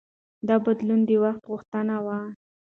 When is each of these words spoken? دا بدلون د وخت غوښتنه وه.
دا 0.47 0.55
بدلون 0.65 1.01
د 1.09 1.11
وخت 1.23 1.41
غوښتنه 1.51 1.95
وه. 2.05 2.17